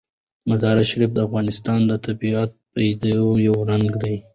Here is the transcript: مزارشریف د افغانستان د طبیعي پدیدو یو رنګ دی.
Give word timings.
مزارشریف 0.49 1.09
د 1.13 1.19
افغانستان 1.27 1.79
د 1.89 1.91
طبیعي 2.05 2.43
پدیدو 2.71 3.25
یو 3.47 3.55
رنګ 3.69 3.89
دی. 4.03 4.15